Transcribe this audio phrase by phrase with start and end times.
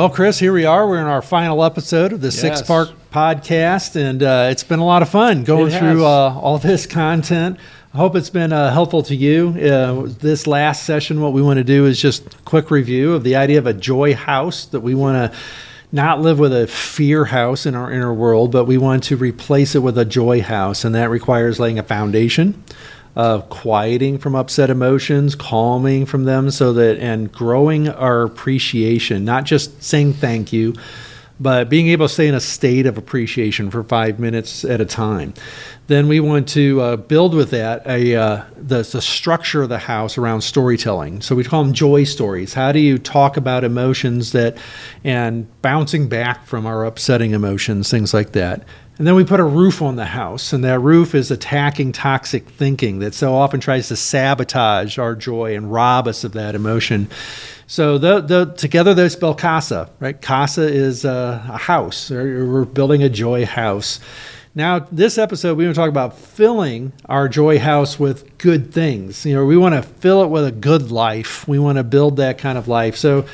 [0.00, 0.88] Well, Chris, here we are.
[0.88, 2.40] We're in our final episode of the Yes.
[2.40, 6.56] Six Park podcast, and uh, it's been a lot of fun going through uh, all
[6.56, 7.58] this content.
[7.92, 9.48] I hope it's been uh, helpful to you.
[9.50, 13.24] Uh, this last session, what we want to do is just a quick review of
[13.24, 15.38] the idea of a joy house that we want to
[15.92, 19.74] not live with a fear house in our inner world, but we want to replace
[19.74, 22.64] it with a joy house, and that requires laying a foundation
[23.16, 29.44] of quieting from upset emotions, calming from them, so that and growing our appreciation, not
[29.44, 30.74] just saying thank you,
[31.40, 34.84] but being able to stay in a state of appreciation for five minutes at a
[34.84, 35.32] time.
[35.86, 39.78] Then we want to uh, build with that a uh, the, the structure of the
[39.78, 41.22] house around storytelling.
[41.22, 42.54] So we call them joy stories.
[42.54, 44.58] How do you talk about emotions that
[45.02, 48.62] and bouncing back from our upsetting emotions, things like that.
[49.00, 52.46] And then we put a roof on the house, and that roof is attacking toxic
[52.46, 57.08] thinking that so often tries to sabotage our joy and rob us of that emotion.
[57.66, 60.20] So the, the, together they spell casa, right?
[60.20, 62.10] Casa is uh, a house.
[62.10, 64.00] We're building a joy house.
[64.54, 69.24] Now, this episode, we want to talk about filling our joy house with good things.
[69.24, 71.48] You know, we want to fill it with a good life.
[71.48, 72.96] We want to build that kind of life.
[72.96, 73.24] So,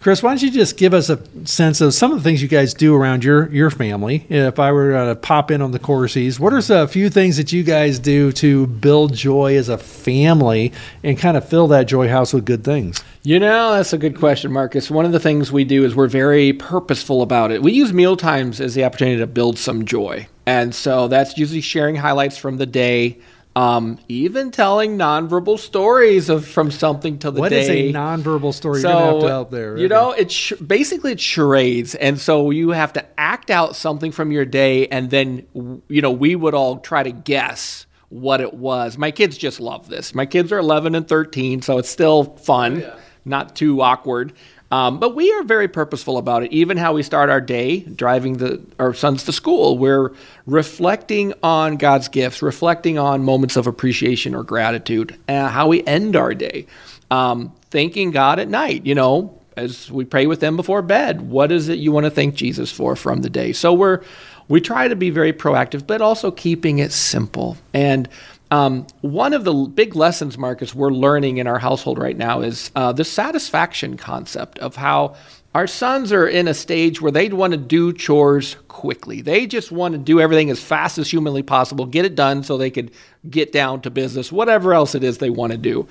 [0.00, 2.48] Chris, why don't you just give us a sense of some of the things you
[2.48, 4.26] guys do around your your family?
[4.28, 7.52] If I were to pop in on the Courseys, what are a few things that
[7.52, 10.72] you guys do to build joy as a family
[11.02, 13.02] and kind of fill that joy house with good things?
[13.24, 14.88] You know, that's a good question, Marcus.
[14.88, 17.60] One of the things we do is we're very purposeful about it.
[17.60, 20.28] We use meal times as the opportunity to build some joy.
[20.46, 23.18] And so that's usually sharing highlights from the day,
[23.56, 27.62] um, even telling nonverbal stories of from something to the What day.
[27.62, 28.82] is a nonverbal story?
[28.82, 29.78] You're gonna have to help there.
[29.78, 34.12] You know, it's sh- basically it's charades, and so you have to act out something
[34.12, 35.46] from your day, and then
[35.88, 38.98] you know we would all try to guess what it was.
[38.98, 40.14] My kids just love this.
[40.14, 42.84] My kids are 11 and 13, so it's still fun,
[43.24, 44.34] not too awkward.
[44.72, 46.52] Um, but we are very purposeful about it.
[46.52, 50.12] Even how we start our day, driving the our sons to school, we're
[50.44, 56.16] reflecting on God's gifts, reflecting on moments of appreciation or gratitude, and how we end
[56.16, 56.66] our day
[57.10, 61.22] um, thanking God at night, you know, as we pray with them before bed.
[61.22, 63.52] What is it you want to thank Jesus for from the day?
[63.52, 64.02] So we're
[64.48, 67.56] we try to be very proactive, but also keeping it simple.
[67.74, 68.08] And
[68.50, 72.70] um, one of the big lessons, Marcus, we're learning in our household right now is
[72.76, 75.16] uh, the satisfaction concept of how
[75.54, 79.22] our sons are in a stage where they want to do chores quickly.
[79.22, 82.56] They just want to do everything as fast as humanly possible, get it done so
[82.56, 82.92] they could
[83.28, 85.88] get down to business, whatever else it is they want to do.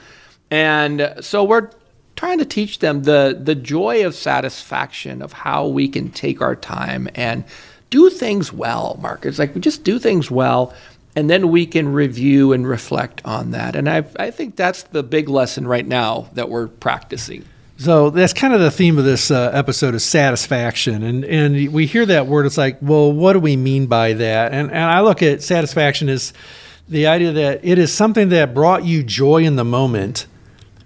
[0.52, 1.72] And so we're
[2.16, 6.56] trying to teach them the the joy of satisfaction of how we can take our
[6.56, 7.44] time and
[7.90, 9.26] do things well, Mark.
[9.26, 10.74] It's like we just do things well
[11.16, 13.76] and then we can review and reflect on that.
[13.76, 17.46] And I I think that's the big lesson right now that we're practicing.
[17.78, 21.86] So that's kind of the theme of this uh, episode is satisfaction, and and we
[21.86, 22.46] hear that word.
[22.46, 24.54] It's like, well, what do we mean by that?
[24.54, 26.32] And and I look at satisfaction as
[26.88, 30.28] the idea that it is something that brought you joy in the moment,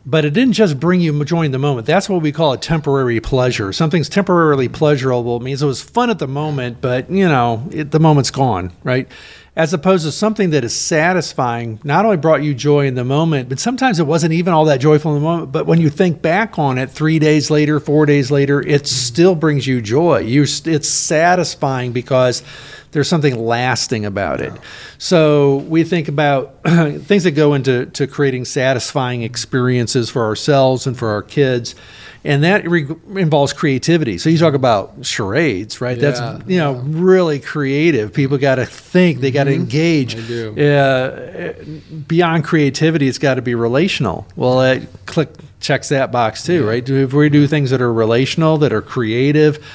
[0.05, 1.85] but it didn't just bring you joy in the moment.
[1.85, 3.71] That's what we call a temporary pleasure.
[3.71, 7.99] Something's temporarily pleasurable means it was fun at the moment, but you know, it, the
[7.99, 9.07] moment's gone, right?
[9.59, 13.49] As opposed to something that is satisfying, not only brought you joy in the moment,
[13.49, 15.51] but sometimes it wasn't even all that joyful in the moment.
[15.51, 19.35] But when you think back on it, three days later, four days later, it still
[19.35, 20.19] brings you joy.
[20.19, 22.41] You, it's satisfying because
[22.91, 24.53] there's something lasting about it.
[24.97, 30.97] So we think about things that go into to creating satisfying experiences for ourselves and
[30.97, 31.75] for our kids.
[32.23, 34.17] And that re- involves creativity.
[34.17, 35.97] So you talk about charades, right?
[35.97, 38.13] Yeah, That's you know really creative.
[38.13, 39.19] People got to think.
[39.21, 40.15] They got to engage.
[40.15, 40.61] They do.
[40.61, 41.53] Uh,
[42.07, 44.27] beyond creativity, it's got to be relational.
[44.35, 45.29] Well, it click
[45.61, 46.87] checks that box too, right?
[46.87, 49.65] If we do things that are relational, that are creative,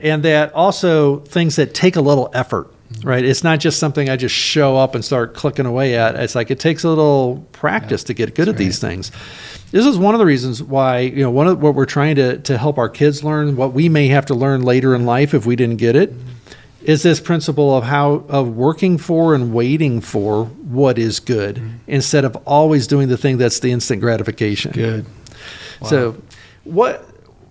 [0.00, 2.72] and that also things that take a little effort,
[3.02, 3.24] right?
[3.24, 6.14] It's not just something I just show up and start clicking away at.
[6.14, 9.10] It's like it takes a little practice to get good at these things.
[9.70, 12.38] This is one of the reasons why you know one of what we're trying to
[12.38, 15.46] to help our kids learn, what we may have to learn later in life if
[15.46, 16.12] we didn't get it
[16.82, 21.76] is this principle of how of working for and waiting for what is good mm-hmm.
[21.86, 24.72] instead of always doing the thing that's the instant gratification.
[24.72, 25.06] Good.
[25.84, 26.20] So
[26.64, 27.07] what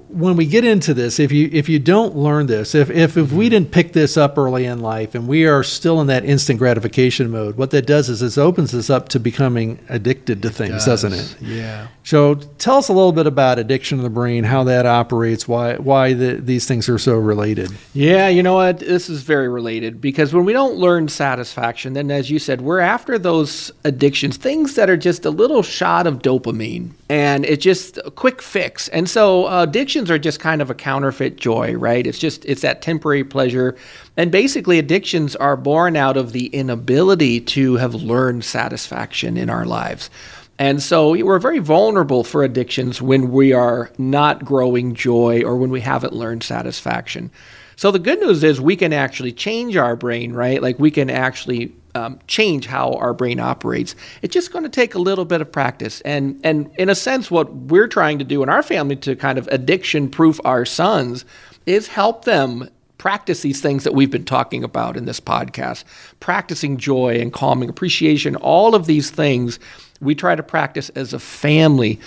[0.10, 3.32] when we get into this, if you if you don't learn this, if, if if
[3.32, 6.60] we didn't pick this up early in life and we are still in that instant
[6.60, 10.86] gratification mode, what that does is this opens us up to becoming addicted to things,
[10.86, 11.36] doesn't it?
[11.42, 11.88] Yeah.
[12.04, 15.76] So tell us a little bit about addiction of the brain, how that operates, why
[15.76, 17.72] why the, these things are so related.
[17.94, 18.80] Yeah, you know what?
[18.80, 22.80] This is very related because when we don't learn satisfaction, then as you said, we're
[22.80, 27.98] after those addictions, things that are just a little shot of dopamine and it's just
[28.06, 28.88] a quick fix.
[28.90, 32.06] And so uh, addiction addictions are just kind of a counterfeit joy, right?
[32.06, 33.76] It's just it's that temporary pleasure.
[34.16, 39.66] And basically addictions are born out of the inability to have learned satisfaction in our
[39.66, 40.12] lives.
[40.60, 45.72] And so we're very vulnerable for addictions when we are not growing joy or when
[45.72, 47.32] we haven't learned satisfaction.
[47.76, 50.62] So the good news is we can actually change our brain, right?
[50.62, 53.96] Like we can actually um, change how our brain operates.
[54.22, 56.02] It's just going to take a little bit of practice.
[56.02, 59.38] And and in a sense, what we're trying to do in our family to kind
[59.38, 61.26] of addiction proof our sons
[61.66, 65.84] is help them practice these things that we've been talking about in this podcast
[66.20, 69.60] practicing joy and calming appreciation all of these things
[70.00, 72.00] we try to practice as a family.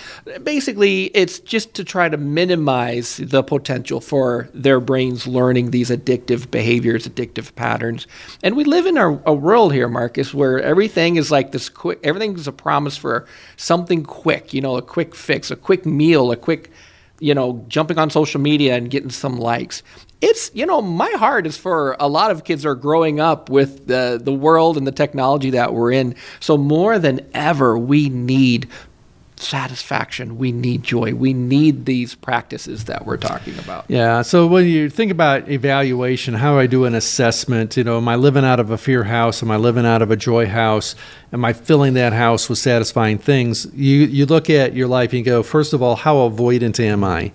[0.43, 6.49] Basically, it's just to try to minimize the potential for their brains learning these addictive
[6.51, 8.07] behaviors, addictive patterns.
[8.43, 11.99] And we live in a, a world here, Marcus, where everything is like this quick,
[12.03, 13.27] everything is a promise for
[13.57, 16.71] something quick, you know, a quick fix, a quick meal, a quick
[17.21, 19.83] you know, jumping on social media and getting some likes
[20.21, 23.87] it's you know my heart is for a lot of kids are growing up with
[23.87, 26.15] the the world and the technology that we're in.
[26.39, 28.69] So more than ever we need
[29.41, 34.65] satisfaction we need joy we need these practices that we're talking about yeah so when
[34.65, 38.45] you think about evaluation how do i do an assessment you know am i living
[38.45, 40.95] out of a fear house am i living out of a joy house
[41.33, 45.19] am i filling that house with satisfying things you you look at your life and
[45.19, 47.31] you go first of all how avoidant am i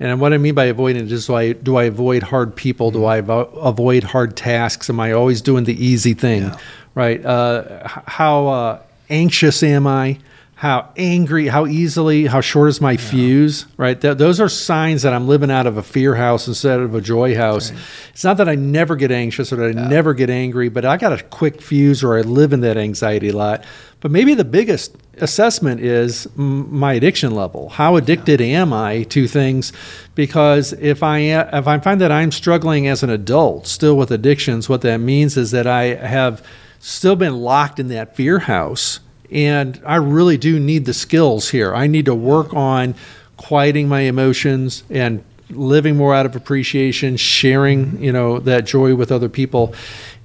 [0.00, 2.90] and what I mean by avoidant is do I do I avoid hard people?
[2.90, 4.88] Do I avo- avoid hard tasks?
[4.88, 6.44] Am I always doing the easy thing?
[6.44, 6.58] Yeah.
[6.94, 7.24] Right?
[7.24, 10.18] Uh, how uh, anxious am I?
[10.60, 11.48] How angry?
[11.48, 12.26] How easily?
[12.26, 12.98] How short is my yeah.
[12.98, 13.64] fuse?
[13.78, 13.98] Right?
[13.98, 17.00] Th- those are signs that I'm living out of a fear house instead of a
[17.00, 17.70] joy house.
[17.70, 17.80] Right.
[18.10, 19.88] It's not that I never get anxious or that I yeah.
[19.88, 23.30] never get angry, but I got a quick fuse or I live in that anxiety
[23.30, 23.64] a lot.
[24.00, 27.70] But maybe the biggest assessment is my addiction level.
[27.70, 29.72] How addicted am I to things?
[30.14, 34.68] Because if I if I find that I'm struggling as an adult still with addictions,
[34.68, 36.46] what that means is that I have
[36.80, 41.74] still been locked in that fear house, and I really do need the skills here.
[41.74, 42.94] I need to work on
[43.36, 49.10] quieting my emotions and living more out of appreciation, sharing, you know, that joy with
[49.10, 49.74] other people.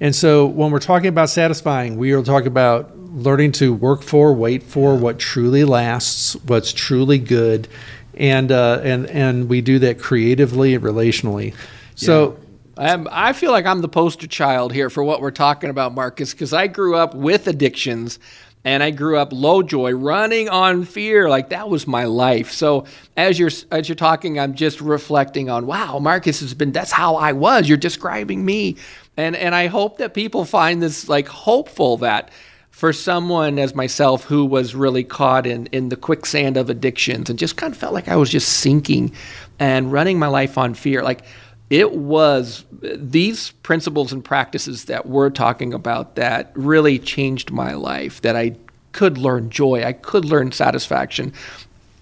[0.00, 4.32] And so when we're talking about satisfying, we are talking about learning to work for,
[4.32, 7.68] wait for what truly lasts, what's truly good,
[8.14, 11.54] and uh, and and we do that creatively and relationally.
[11.94, 12.38] So.
[12.78, 16.34] I'm, I feel like I'm the poster child here for what we're talking about, Marcus,
[16.34, 18.18] because I grew up with addictions
[18.66, 21.28] and I grew up low joy, running on fear.
[21.30, 22.50] Like that was my life.
[22.50, 22.84] So
[23.16, 26.72] as you're as you're talking, I'm just reflecting on, wow, Marcus has been.
[26.72, 27.68] That's how I was.
[27.68, 28.76] You're describing me,
[29.16, 32.32] and and I hope that people find this like hopeful that
[32.70, 37.38] for someone as myself who was really caught in, in the quicksand of addictions and
[37.38, 39.12] just kind of felt like I was just sinking
[39.58, 41.02] and running my life on fear.
[41.02, 41.22] Like
[41.70, 48.20] it was these principles and practices that we're talking about that really changed my life,
[48.22, 48.56] that I
[48.92, 51.32] could learn joy, I could learn satisfaction.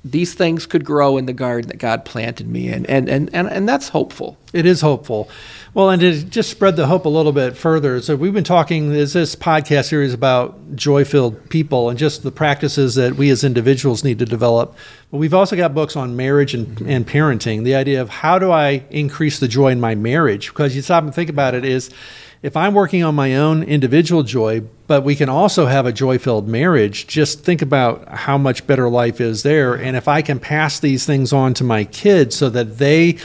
[0.05, 2.85] These things could grow in the garden that God planted me in.
[2.87, 4.37] And, and, and, and that's hopeful.
[4.53, 5.31] It is hopeful.
[5.73, 8.93] Well, and to just spread the hope a little bit further, so we've been talking
[8.93, 14.05] is this podcast series about joy-filled people and just the practices that we as individuals
[14.05, 14.77] need to develop.
[15.11, 16.89] But we've also got books on marriage and, mm-hmm.
[16.89, 17.65] and parenting.
[17.65, 20.49] The idea of how do I increase the joy in my marriage?
[20.49, 21.91] Because you stop and think about it is
[22.45, 26.19] if I'm working on my own individual joy, but we can also have a joy
[26.19, 29.73] filled marriage, just think about how much better life is there.
[29.73, 33.17] And if I can pass these things on to my kids so that they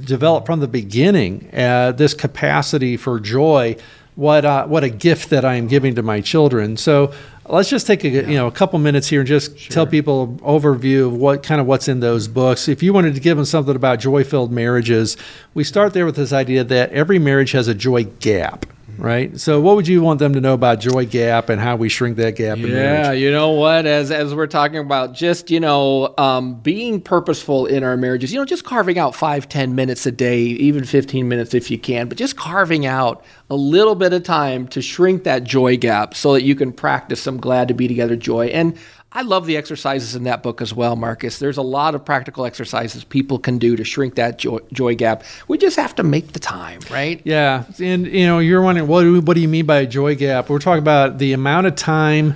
[0.00, 3.76] develop from the beginning uh, this capacity for joy.
[4.16, 6.76] What uh, what a gift that I am giving to my children.
[6.76, 7.12] So
[7.48, 8.28] let's just take a yeah.
[8.28, 9.72] you know a couple minutes here and just sure.
[9.72, 12.68] tell people an overview of what kind of what's in those books.
[12.68, 15.16] If you wanted to give them something about joy filled marriages,
[15.54, 18.66] we start there with this idea that every marriage has a joy gap
[18.98, 19.38] right?
[19.38, 22.16] So, what would you want them to know about joy gap and how we shrink
[22.16, 22.58] that gap?
[22.58, 23.86] Yeah, you know what?
[23.86, 28.32] As as we're talking about, just you know, um, being purposeful in our marriages.
[28.32, 31.78] You know, just carving out five, ten minutes a day, even fifteen minutes if you
[31.78, 36.14] can, but just carving out a little bit of time to shrink that joy gap
[36.14, 38.76] so that you can practice some glad to be together joy and
[39.10, 41.38] I love the exercises in that book as well, Marcus.
[41.38, 45.24] There's a lot of practical exercises people can do to shrink that joy, joy, gap.
[45.48, 47.20] We just have to make the time, right?
[47.24, 50.14] Yeah, and you know, you're wondering what do, what do you mean by a joy
[50.14, 50.50] gap?
[50.50, 52.34] We're talking about the amount of time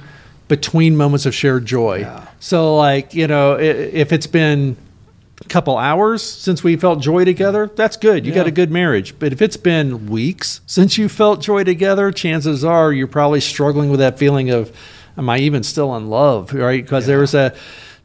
[0.49, 2.01] between moments of shared joy.
[2.01, 2.27] Yeah.
[2.41, 4.79] So, like you know, if it's been
[5.43, 8.25] a couple hours since we felt joy together, that's good.
[8.25, 8.39] You yeah.
[8.39, 9.19] got a good marriage.
[9.19, 13.91] But if it's been weeks since you felt joy together, chances are you're probably struggling
[13.91, 14.75] with that feeling of
[15.17, 16.53] am I even still in love?
[16.53, 16.83] Right?
[16.83, 17.09] Because yeah.
[17.09, 17.55] there was a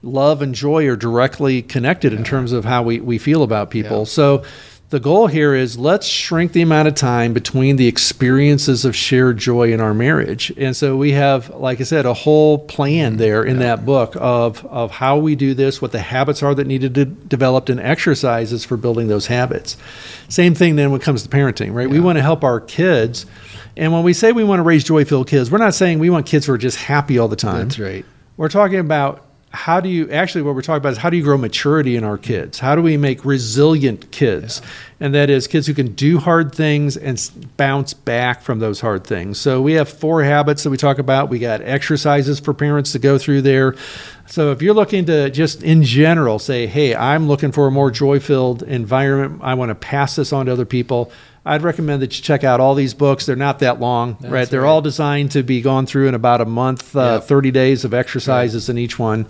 [0.04, 4.06] love and joy are directly connected in terms of how we, we feel about people.
[4.06, 4.44] So
[4.89, 9.38] the goal here is let's shrink the amount of time between the experiences of shared
[9.38, 10.50] joy in our marriage.
[10.56, 13.20] And so we have, like I said, a whole plan mm-hmm.
[13.20, 16.67] there in that book of, of how we do this, what the habits are that
[16.67, 19.75] need to be developed, and exercises for building those habits.
[20.29, 21.89] Same thing then when it comes to parenting, right?
[21.89, 23.25] We want to help our kids.
[23.75, 26.10] And when we say we want to raise joy filled kids, we're not saying we
[26.10, 27.67] want kids who are just happy all the time.
[27.67, 28.06] That's right.
[28.38, 31.24] We're talking about how do you actually what we're talking about is how do you
[31.24, 32.60] grow maturity in our kids?
[32.60, 34.62] How do we make resilient kids?
[35.00, 37.18] And that is kids who can do hard things and
[37.56, 39.39] bounce back from those hard things.
[39.39, 41.30] So we have four habits that we talk about.
[41.30, 43.75] We got exercises for parents to go through there.
[44.25, 47.89] So if you're looking to just in general say, "Hey, I'm looking for a more
[47.89, 49.42] joy-filled environment.
[49.44, 51.10] I want to pass this on to other people."
[51.48, 53.25] I'd recommend that you check out all these books.
[53.25, 54.50] They're not that long, right?
[54.50, 54.70] They're right.
[54.70, 57.24] all designed to be gone through in about a month, uh, Yep.
[57.24, 59.27] 30 days of exercises in each one.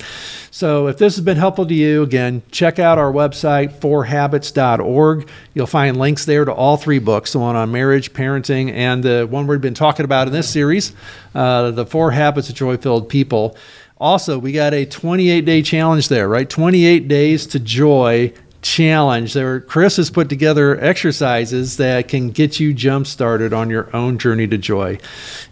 [0.49, 5.29] So if this has been helpful to you, again, check out our website, forhabits.org.
[5.53, 9.27] You'll find links there to all three books the one on marriage, parenting, and the
[9.29, 10.93] one we've been talking about in this series,
[11.35, 13.55] uh, The Four Habits of Joy Filled People.
[13.99, 16.47] Also, we got a 28 day challenge there, right?
[16.49, 18.31] 28 days to joy
[18.67, 19.33] challenge.
[19.33, 24.17] There, Chris has put together exercises that can get you jump started on your own
[24.17, 24.99] journey to joy.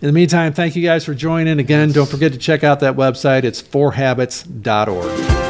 [0.01, 1.59] In the meantime, thank you guys for joining.
[1.59, 3.43] Again, don't forget to check out that website.
[3.43, 5.44] It's forhabits.org.